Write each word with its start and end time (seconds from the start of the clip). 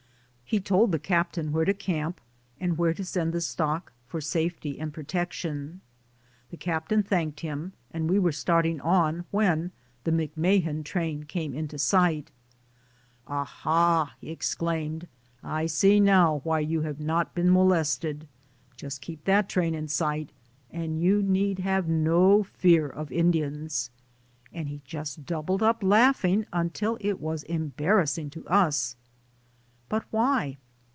He 0.51 0.59
told 0.59 0.91
the 0.91 0.99
captain 0.99 1.53
where 1.53 1.63
to 1.63 1.73
camp, 1.73 2.19
and 2.59 2.77
where 2.77 2.93
to 2.95 3.05
send 3.05 3.31
the 3.31 3.39
stock 3.39 3.93
for 4.05 4.19
safety 4.19 4.81
and 4.81 4.93
pro 4.93 5.05
tection. 5.05 5.79
The 6.49 6.57
captain 6.57 7.03
thanked 7.03 7.39
him, 7.39 7.71
and 7.91 8.09
we 8.09 8.19
were 8.19 8.33
starting 8.33 8.81
on 8.81 9.23
when 9.31 9.71
the 10.03 10.11
McMahan 10.11 10.83
train 10.83 11.23
came 11.23 11.53
in 11.53 11.69
sight. 11.77 12.31
"Ah, 13.27 13.45
ha!" 13.45 14.13
he 14.19 14.29
exclaimed, 14.29 15.07
"I 15.41 15.67
see 15.67 16.01
now 16.01 16.41
why 16.43 16.59
you 16.59 16.81
have 16.81 16.99
not 16.99 17.33
been 17.33 17.49
molested. 17.49 18.27
Just 18.75 18.99
keep 18.99 19.23
that 19.23 19.47
train 19.47 19.73
in 19.73 19.87
sight, 19.87 20.33
and 20.69 20.99
you 21.01 21.23
need 21.23 21.59
have 21.59 21.87
no 21.87 22.43
fear 22.43 22.89
of 22.89 23.09
Indians." 23.09 23.89
And 24.51 24.67
he 24.67 24.81
just 24.83 25.25
doubled 25.25 25.63
up 25.63 25.81
laughing 25.81 26.45
until 26.51 26.97
it 26.99 27.21
was 27.21 27.43
embarrassing 27.43 28.29
to 28.31 28.45
us. 28.49 28.97
"But 29.91 30.05
why 30.09 30.55